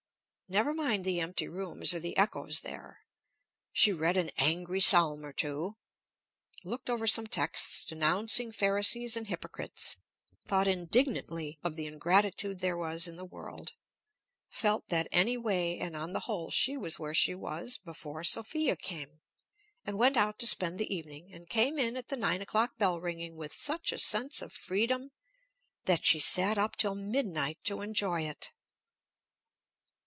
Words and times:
Never 0.49 0.73
mind 0.73 1.05
the 1.05 1.21
empty 1.21 1.47
rooms, 1.47 1.93
or 1.93 2.01
the 2.01 2.17
echoes 2.17 2.59
there! 2.59 3.05
She 3.71 3.93
read 3.93 4.17
an 4.17 4.31
angry 4.35 4.81
psalm 4.81 5.25
or 5.25 5.31
two, 5.31 5.77
looked 6.65 6.89
over 6.89 7.07
some 7.07 7.25
texts 7.25 7.85
denouncing 7.85 8.51
pharisees 8.51 9.15
and 9.15 9.27
hypocrites, 9.27 9.95
thought 10.49 10.67
indignantly 10.67 11.57
of 11.63 11.77
the 11.77 11.85
ingratitude 11.85 12.59
there 12.59 12.75
was 12.75 13.07
in 13.07 13.15
the 13.15 13.23
world, 13.23 13.71
felt 14.49 14.89
that 14.89 15.07
any 15.09 15.37
way, 15.37 15.79
and 15.79 15.95
on 15.95 16.11
the 16.11 16.19
whole, 16.19 16.51
she 16.51 16.75
was 16.75 16.99
where 16.99 17.13
she 17.15 17.33
was 17.33 17.77
before 17.77 18.21
Sophia 18.21 18.75
came, 18.75 19.21
and 19.85 19.97
went 19.97 20.17
out 20.17 20.37
to 20.39 20.45
spend 20.47 20.77
the 20.77 20.93
evening, 20.93 21.33
and 21.33 21.47
came 21.47 21.79
in 21.79 21.95
at 21.95 22.09
the 22.09 22.17
nine 22.17 22.41
o'clock 22.41 22.77
bell 22.77 22.99
ringing 22.99 23.37
with 23.37 23.53
such 23.53 23.93
a 23.93 23.97
sense 23.97 24.41
of 24.41 24.51
freedom, 24.51 25.11
that 25.85 26.03
she 26.03 26.19
sat 26.19 26.57
up 26.57 26.75
till 26.75 26.93
midnight 26.93 27.57
to 27.63 27.81
enjoy 27.81 28.23
it. 28.23 28.51